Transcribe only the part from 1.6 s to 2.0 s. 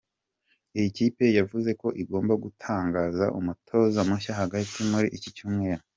ko